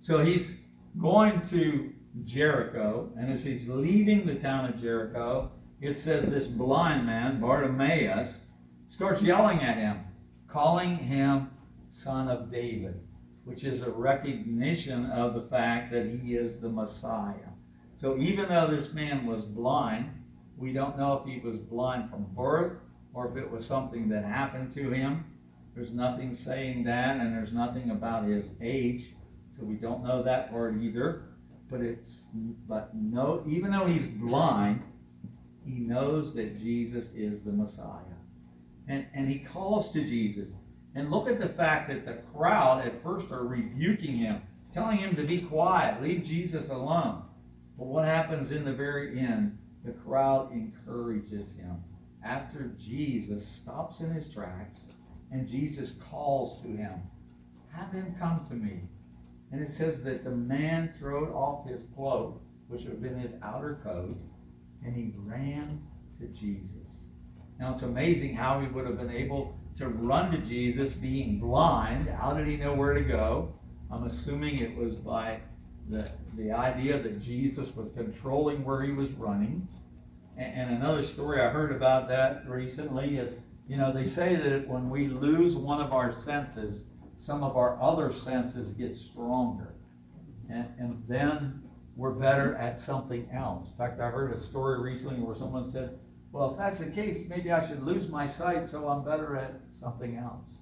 So 0.00 0.24
he's 0.24 0.58
going 0.96 1.40
to 1.50 1.92
Jericho, 2.24 3.12
and 3.16 3.30
as 3.30 3.44
he's 3.44 3.68
leaving 3.68 4.26
the 4.26 4.34
town 4.34 4.64
of 4.64 4.80
Jericho, 4.80 5.52
it 5.80 5.94
says 5.94 6.28
this 6.28 6.46
blind 6.46 7.06
man, 7.06 7.40
Bartimaeus, 7.40 8.42
starts 8.88 9.22
yelling 9.22 9.60
at 9.60 9.76
him, 9.76 9.98
calling 10.46 10.96
him 10.96 11.50
son 11.90 12.28
of 12.28 12.50
David, 12.50 13.00
which 13.44 13.64
is 13.64 13.82
a 13.82 13.90
recognition 13.90 15.06
of 15.06 15.34
the 15.34 15.48
fact 15.48 15.92
that 15.92 16.06
he 16.06 16.34
is 16.34 16.60
the 16.60 16.68
Messiah. 16.68 17.52
So 17.96 18.16
even 18.18 18.48
though 18.48 18.66
this 18.66 18.92
man 18.92 19.26
was 19.26 19.44
blind, 19.44 20.10
we 20.56 20.72
don't 20.72 20.98
know 20.98 21.22
if 21.22 21.32
he 21.32 21.40
was 21.46 21.58
blind 21.58 22.10
from 22.10 22.24
birth 22.34 22.80
or 23.14 23.28
if 23.30 23.36
it 23.36 23.50
was 23.50 23.64
something 23.64 24.08
that 24.08 24.24
happened 24.24 24.72
to 24.72 24.90
him. 24.90 25.24
There's 25.74 25.92
nothing 25.92 26.34
saying 26.34 26.84
that, 26.84 27.18
and 27.18 27.32
there's 27.32 27.52
nothing 27.52 27.90
about 27.90 28.24
his 28.24 28.52
age, 28.60 29.14
so 29.50 29.64
we 29.64 29.76
don't 29.76 30.04
know 30.04 30.22
that 30.22 30.50
part 30.50 30.80
either 30.80 31.27
but 31.70 31.80
it's 31.80 32.24
but 32.66 32.94
no 32.94 33.42
even 33.46 33.70
though 33.70 33.84
he's 33.84 34.04
blind 34.04 34.82
he 35.64 35.74
knows 35.74 36.34
that 36.34 36.58
jesus 36.58 37.12
is 37.12 37.42
the 37.42 37.52
messiah. 37.52 38.02
And 38.86 39.06
and 39.12 39.28
he 39.28 39.38
calls 39.38 39.92
to 39.92 40.04
jesus. 40.04 40.50
And 40.94 41.10
look 41.10 41.28
at 41.28 41.38
the 41.38 41.48
fact 41.48 41.88
that 41.88 42.04
the 42.04 42.22
crowd 42.32 42.84
at 42.84 43.02
first 43.02 43.30
are 43.30 43.46
rebuking 43.46 44.16
him 44.16 44.40
telling 44.72 44.96
him 44.96 45.14
to 45.16 45.22
be 45.24 45.40
quiet 45.40 46.02
leave 46.02 46.24
jesus 46.24 46.70
alone. 46.70 47.22
But 47.76 47.86
what 47.86 48.04
happens 48.04 48.50
in 48.50 48.64
the 48.64 48.72
very 48.72 49.18
end? 49.18 49.56
The 49.84 49.92
crowd 49.92 50.52
encourages 50.52 51.54
him. 51.54 51.82
After 52.24 52.72
jesus 52.78 53.46
stops 53.46 54.00
in 54.00 54.10
his 54.10 54.32
tracks 54.32 54.92
and 55.30 55.46
jesus 55.46 55.92
calls 56.10 56.62
to 56.62 56.68
him 56.68 57.00
have 57.70 57.92
him 57.92 58.14
come 58.18 58.44
to 58.46 58.54
me 58.54 58.80
and 59.50 59.62
it 59.62 59.68
says 59.68 60.02
that 60.04 60.22
the 60.22 60.30
man 60.30 60.92
throwed 60.98 61.30
off 61.32 61.66
his 61.66 61.84
cloak, 61.94 62.42
which 62.68 62.82
would 62.82 62.92
have 62.92 63.02
been 63.02 63.18
his 63.18 63.36
outer 63.42 63.80
coat, 63.82 64.16
and 64.84 64.94
he 64.94 65.12
ran 65.16 65.82
to 66.20 66.26
Jesus. 66.26 67.06
Now 67.58 67.72
it's 67.72 67.82
amazing 67.82 68.34
how 68.34 68.60
he 68.60 68.68
would 68.68 68.86
have 68.86 68.98
been 68.98 69.10
able 69.10 69.58
to 69.76 69.88
run 69.88 70.30
to 70.32 70.38
Jesus 70.38 70.92
being 70.92 71.38
blind. 71.38 72.08
How 72.08 72.34
did 72.34 72.46
he 72.46 72.56
know 72.56 72.74
where 72.74 72.94
to 72.94 73.00
go? 73.00 73.54
I'm 73.90 74.04
assuming 74.04 74.58
it 74.58 74.76
was 74.76 74.94
by 74.94 75.40
the, 75.88 76.08
the 76.36 76.52
idea 76.52 77.00
that 77.00 77.20
Jesus 77.20 77.74
was 77.74 77.90
controlling 77.90 78.64
where 78.64 78.82
he 78.82 78.92
was 78.92 79.10
running. 79.12 79.66
And, 80.36 80.54
and 80.54 80.76
another 80.76 81.02
story 81.02 81.40
I 81.40 81.48
heard 81.48 81.72
about 81.72 82.08
that 82.08 82.48
recently 82.48 83.16
is 83.16 83.36
You 83.68 83.76
know, 83.76 83.92
they 83.92 84.04
say 84.04 84.34
that 84.36 84.66
when 84.66 84.88
we 84.88 85.08
lose 85.08 85.54
one 85.54 85.80
of 85.80 85.92
our 85.92 86.10
senses, 86.10 86.84
some 87.18 87.42
of 87.42 87.56
our 87.56 87.80
other 87.80 88.12
senses 88.12 88.70
get 88.70 88.96
stronger. 88.96 89.74
And, 90.50 90.66
and 90.78 91.04
then 91.08 91.62
we're 91.96 92.12
better 92.12 92.54
at 92.54 92.78
something 92.78 93.28
else. 93.32 93.68
In 93.68 93.76
fact, 93.76 94.00
I 94.00 94.08
heard 94.08 94.32
a 94.32 94.38
story 94.38 94.80
recently 94.80 95.20
where 95.20 95.36
someone 95.36 95.68
said, 95.68 95.98
well, 96.30 96.52
if 96.52 96.58
that's 96.58 96.78
the 96.78 96.90
case, 96.90 97.18
maybe 97.28 97.50
I 97.50 97.66
should 97.66 97.82
lose 97.82 98.08
my 98.08 98.26
sight 98.26 98.66
so 98.66 98.86
I'm 98.86 99.04
better 99.04 99.36
at 99.36 99.60
something 99.70 100.16
else. 100.16 100.58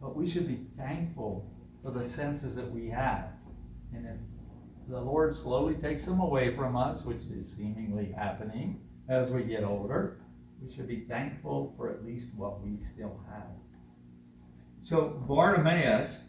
But 0.00 0.16
we 0.16 0.28
should 0.28 0.48
be 0.48 0.66
thankful 0.76 1.50
for 1.84 1.90
the 1.90 2.08
senses 2.08 2.54
that 2.56 2.70
we 2.70 2.88
have. 2.88 3.28
And 3.94 4.06
if 4.06 4.16
the 4.88 5.00
Lord 5.00 5.36
slowly 5.36 5.74
takes 5.74 6.04
them 6.04 6.20
away 6.20 6.54
from 6.54 6.76
us, 6.76 7.04
which 7.04 7.22
is 7.32 7.54
seemingly 7.56 8.12
happening 8.12 8.80
as 9.08 9.30
we 9.30 9.44
get 9.44 9.64
older, 9.64 10.18
we 10.60 10.72
should 10.72 10.88
be 10.88 11.00
thankful 11.00 11.74
for 11.76 11.90
at 11.90 12.04
least 12.04 12.28
what 12.34 12.60
we 12.62 12.78
still 12.80 13.20
have. 13.30 13.46
So 14.86 15.20
Bartimaeus 15.26 16.22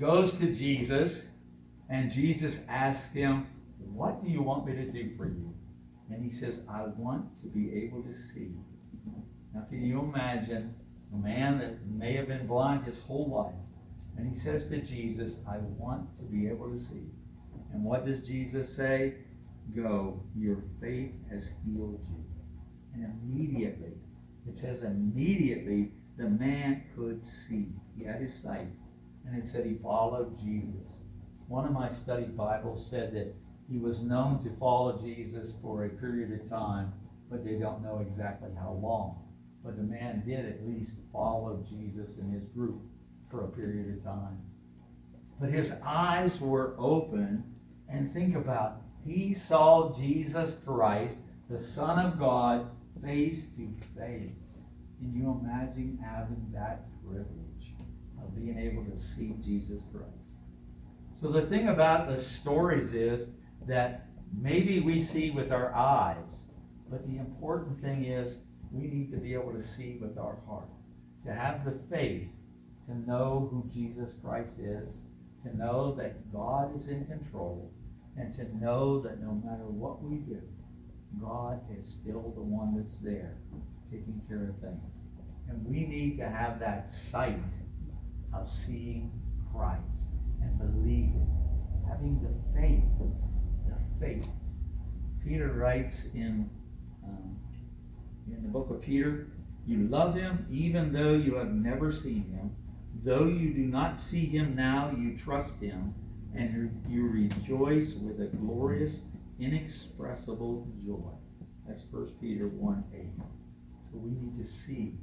goes 0.00 0.32
to 0.40 0.54
Jesus, 0.54 1.26
and 1.90 2.10
Jesus 2.10 2.60
asks 2.66 3.12
him, 3.12 3.46
What 3.92 4.24
do 4.24 4.30
you 4.30 4.40
want 4.40 4.64
me 4.64 4.72
to 4.72 4.90
do 4.90 5.14
for 5.14 5.26
you? 5.26 5.52
And 6.08 6.24
he 6.24 6.30
says, 6.30 6.62
I 6.66 6.84
want 6.96 7.36
to 7.42 7.46
be 7.48 7.74
able 7.74 8.02
to 8.04 8.10
see. 8.10 8.54
Now, 9.52 9.66
can 9.68 9.84
you 9.84 10.00
imagine 10.00 10.74
a 11.12 11.18
man 11.18 11.58
that 11.58 11.86
may 11.86 12.14
have 12.14 12.28
been 12.28 12.46
blind 12.46 12.84
his 12.84 13.00
whole 13.00 13.28
life? 13.28 13.60
And 14.16 14.26
he 14.26 14.34
says 14.34 14.64
to 14.70 14.78
Jesus, 14.80 15.40
I 15.46 15.58
want 15.58 16.16
to 16.16 16.22
be 16.22 16.48
able 16.48 16.70
to 16.70 16.78
see. 16.78 17.04
And 17.74 17.84
what 17.84 18.06
does 18.06 18.26
Jesus 18.26 18.74
say? 18.74 19.16
Go, 19.76 20.22
your 20.34 20.56
faith 20.80 21.12
has 21.30 21.50
healed 21.66 22.02
you. 22.08 22.24
And 22.94 23.04
immediately, 23.22 23.92
it 24.48 24.56
says 24.56 24.84
immediately, 24.84 25.92
the 26.16 26.28
man 26.28 26.82
could 26.96 27.22
see. 27.24 27.72
He 27.96 28.04
had 28.04 28.20
his 28.20 28.34
sight. 28.34 28.68
And 29.26 29.36
it 29.36 29.46
said 29.46 29.66
he 29.66 29.74
followed 29.74 30.38
Jesus. 30.38 30.98
One 31.48 31.64
of 31.64 31.72
my 31.72 31.88
study 31.88 32.24
Bibles 32.24 32.88
said 32.88 33.14
that 33.14 33.34
he 33.70 33.78
was 33.78 34.02
known 34.02 34.42
to 34.44 34.50
follow 34.58 34.98
Jesus 34.98 35.54
for 35.62 35.84
a 35.84 35.88
period 35.88 36.38
of 36.38 36.48
time, 36.48 36.92
but 37.30 37.44
they 37.44 37.54
don't 37.54 37.82
know 37.82 37.98
exactly 38.00 38.50
how 38.58 38.72
long. 38.72 39.18
But 39.64 39.76
the 39.76 39.82
man 39.82 40.22
did 40.26 40.44
at 40.44 40.66
least 40.66 40.96
follow 41.12 41.64
Jesus 41.68 42.18
and 42.18 42.32
his 42.32 42.44
group 42.48 42.82
for 43.30 43.44
a 43.44 43.48
period 43.48 43.96
of 43.96 44.04
time. 44.04 44.38
But 45.40 45.50
his 45.50 45.72
eyes 45.82 46.40
were 46.40 46.74
open, 46.78 47.42
and 47.88 48.10
think 48.10 48.36
about 48.36 48.82
he 49.04 49.34
saw 49.34 49.94
Jesus 49.96 50.56
Christ, 50.64 51.18
the 51.48 51.58
Son 51.58 52.04
of 52.04 52.18
God, 52.18 52.70
face 53.02 53.48
to 53.56 53.68
face. 53.98 54.43
Can 54.98 55.12
you 55.14 55.40
imagine 55.42 55.98
having 56.02 56.50
that 56.52 56.86
privilege 57.02 57.74
of 58.22 58.34
being 58.34 58.58
able 58.58 58.84
to 58.84 58.96
see 58.96 59.34
Jesus 59.42 59.82
Christ? 59.92 60.34
So 61.14 61.28
the 61.28 61.42
thing 61.42 61.68
about 61.68 62.08
the 62.08 62.18
stories 62.18 62.92
is 62.92 63.30
that 63.66 64.08
maybe 64.36 64.80
we 64.80 65.00
see 65.00 65.30
with 65.30 65.52
our 65.52 65.74
eyes, 65.74 66.40
but 66.90 67.06
the 67.06 67.18
important 67.18 67.80
thing 67.80 68.04
is 68.04 68.38
we 68.70 68.86
need 68.86 69.10
to 69.12 69.16
be 69.16 69.34
able 69.34 69.52
to 69.52 69.62
see 69.62 69.98
with 70.00 70.18
our 70.18 70.38
heart, 70.46 70.68
to 71.22 71.32
have 71.32 71.64
the 71.64 71.78
faith 71.90 72.30
to 72.86 72.94
know 73.08 73.48
who 73.50 73.68
Jesus 73.72 74.14
Christ 74.22 74.58
is, 74.58 74.98
to 75.42 75.56
know 75.56 75.94
that 75.94 76.32
God 76.32 76.74
is 76.74 76.88
in 76.88 77.06
control, 77.06 77.72
and 78.16 78.32
to 78.34 78.56
know 78.56 79.00
that 79.00 79.20
no 79.20 79.32
matter 79.44 79.64
what 79.64 80.02
we 80.02 80.18
do, 80.18 80.40
God 81.20 81.60
is 81.76 81.86
still 81.86 82.32
the 82.34 82.42
one 82.42 82.76
that's 82.76 82.98
there 82.98 83.36
taking 83.94 84.20
care 84.28 84.48
of 84.48 84.58
things. 84.58 85.02
And 85.48 85.64
we 85.66 85.86
need 85.86 86.16
to 86.18 86.28
have 86.28 86.58
that 86.60 86.90
sight 86.90 87.38
of 88.32 88.48
seeing 88.48 89.12
Christ 89.52 90.06
and 90.42 90.58
believing, 90.58 91.28
having 91.88 92.20
the 92.20 92.58
faith, 92.58 92.84
the 93.68 94.04
faith. 94.04 94.26
Peter 95.24 95.52
writes 95.52 96.10
in 96.14 96.50
um, 97.04 97.38
in 98.26 98.42
the 98.42 98.48
book 98.48 98.70
of 98.70 98.80
Peter, 98.80 99.28
you 99.66 99.86
love 99.88 100.14
him 100.14 100.46
even 100.50 100.92
though 100.92 101.14
you 101.14 101.34
have 101.36 101.52
never 101.52 101.92
seen 101.92 102.24
him. 102.32 102.54
Though 103.02 103.26
you 103.26 103.52
do 103.52 103.60
not 103.60 104.00
see 104.00 104.24
him 104.24 104.54
now, 104.56 104.94
you 104.96 105.16
trust 105.16 105.60
him, 105.60 105.94
and 106.34 106.82
you 106.88 107.08
rejoice 107.08 107.94
with 107.94 108.20
a 108.20 108.26
glorious, 108.36 109.02
inexpressible 109.38 110.66
joy. 110.84 111.12
That's 111.66 111.82
1 111.90 112.12
Peter 112.20 112.46
1 112.48 112.84
8. 112.94 113.00
So 113.94 114.00
we 114.00 114.10
need 114.10 114.36
to 114.38 114.44
see 114.44 114.98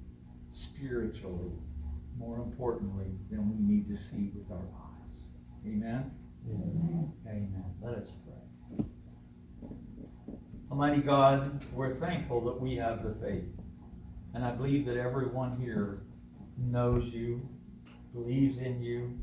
spiritually, 0.50 1.54
more 2.18 2.40
importantly, 2.40 3.06
than 3.30 3.50
we 3.50 3.56
need 3.58 3.88
to 3.88 3.96
see 3.96 4.34
with 4.36 4.52
our 4.52 4.68
eyes. 4.68 5.28
Amen? 5.66 6.12
Amen. 6.50 7.14
Amen. 7.26 7.66
Let 7.82 7.94
us 7.94 8.12
pray. 8.26 8.86
Almighty 10.70 11.02
God, 11.02 11.64
we're 11.72 11.96
thankful 11.96 12.42
that 12.42 12.60
we 12.60 12.76
have 12.76 13.04
the 13.04 13.16
faith. 13.26 13.48
And 14.34 14.44
I 14.44 14.52
believe 14.52 14.86
that 14.88 14.98
everyone 14.98 15.58
here 15.58 16.02
knows 16.58 17.06
you, 17.06 17.48
believes 18.12 18.58
in 18.58 18.82
you, 18.82 19.18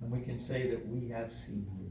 and 0.00 0.10
we 0.10 0.22
can 0.22 0.38
say 0.38 0.70
that 0.70 0.88
we 0.88 1.10
have 1.10 1.30
seen 1.30 1.66
you. 1.78 1.90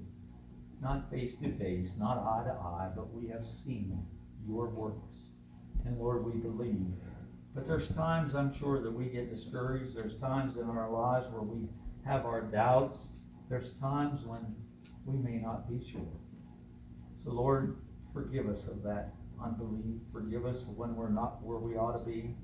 Not 0.81 1.11
face 1.11 1.35
to 1.35 1.51
face, 1.51 1.93
not 1.95 2.17
eye 2.17 2.45
to 2.47 2.53
eye, 2.53 2.89
but 2.95 3.13
we 3.13 3.27
have 3.27 3.45
seen 3.45 4.03
your 4.47 4.69
works. 4.69 5.32
And 5.85 5.99
Lord, 5.99 6.25
we 6.25 6.39
believe. 6.39 6.93
But 7.53 7.67
there's 7.67 7.93
times 7.93 8.35
I'm 8.35 8.53
sure 8.57 8.81
that 8.81 8.91
we 8.91 9.05
get 9.05 9.29
discouraged. 9.29 9.95
There's 9.95 10.19
times 10.19 10.57
in 10.57 10.69
our 10.69 10.89
lives 10.89 11.27
where 11.27 11.43
we 11.43 11.67
have 12.05 12.25
our 12.25 12.41
doubts. 12.41 13.07
There's 13.49 13.73
times 13.73 14.25
when 14.25 14.55
we 15.05 15.17
may 15.17 15.37
not 15.37 15.69
be 15.69 15.85
sure. 15.85 16.01
So 17.23 17.31
Lord, 17.31 17.77
forgive 18.13 18.47
us 18.47 18.67
of 18.67 18.81
that 18.83 19.13
unbelief. 19.43 20.01
Forgive 20.11 20.45
us 20.45 20.67
when 20.75 20.95
we're 20.95 21.09
not 21.09 21.43
where 21.43 21.59
we 21.59 21.75
ought 21.75 21.99
to 21.99 22.05
be. 22.05 22.35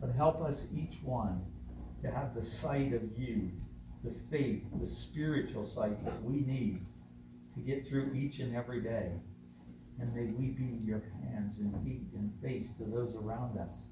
But 0.00 0.12
help 0.12 0.40
us 0.42 0.66
each 0.74 0.98
one 1.02 1.44
to 2.02 2.10
have 2.10 2.34
the 2.34 2.42
sight 2.42 2.92
of 2.92 3.02
you, 3.16 3.50
the 4.04 4.12
faith, 4.30 4.62
the 4.80 4.86
spiritual 4.86 5.64
sight 5.64 6.04
that 6.04 6.22
we 6.22 6.40
need 6.40 6.84
to 7.54 7.60
get 7.60 7.86
through 7.86 8.12
each 8.14 8.40
and 8.40 8.54
every 8.56 8.80
day. 8.80 9.12
And 10.02 10.12
may 10.16 10.32
we 10.32 10.48
be 10.48 10.80
your 10.84 11.00
hands 11.22 11.58
and 11.58 11.72
feet 11.84 12.08
and 12.16 12.32
face 12.42 12.70
to 12.78 12.84
those 12.84 13.14
around 13.14 13.56
us. 13.56 13.86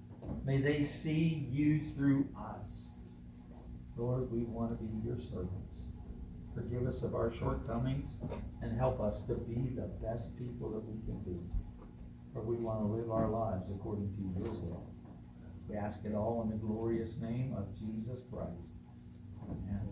May 0.45 0.61
they 0.61 0.83
see 0.83 1.47
you 1.49 1.81
through 1.95 2.29
us. 2.37 2.89
Lord, 3.97 4.31
we 4.33 4.43
want 4.43 4.77
to 4.77 4.85
be 4.85 5.07
your 5.07 5.19
servants. 5.19 5.85
Forgive 6.53 6.85
us 6.85 7.05
of 7.05 7.15
our 7.15 7.33
shortcomings 7.33 8.17
and 8.61 8.77
help 8.77 9.01
us 9.01 9.23
to 9.29 9.35
be 9.35 9.71
the 9.77 9.89
best 10.05 10.37
people 10.37 10.71
that 10.71 10.81
we 10.81 10.99
can 11.07 11.21
be. 11.21 11.39
For 12.35 12.43
we 12.43 12.57
want 12.57 12.81
to 12.81 12.87
live 12.87 13.13
our 13.13 13.29
lives 13.29 13.71
according 13.71 14.13
to 14.17 14.43
your 14.43 14.53
will. 14.53 14.93
We 15.69 15.77
ask 15.77 16.05
it 16.05 16.15
all 16.17 16.43
in 16.43 16.51
the 16.51 16.57
glorious 16.57 17.19
name 17.21 17.55
of 17.57 17.73
Jesus 17.79 18.25
Christ. 18.33 18.73
Amen. 19.49 19.87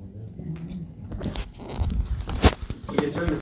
You 2.91 2.97
can 2.97 3.13
turn 3.13 3.38